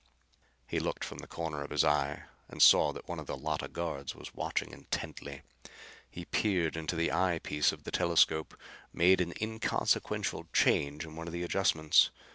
[0.65, 3.67] He looked from the corner of his eye and saw that one of the Llotta
[3.71, 5.43] guards was watching intently.
[6.09, 8.57] He peered into the eye piece of the telescope;
[8.91, 12.09] made an inconsequential change in one of the adjustments.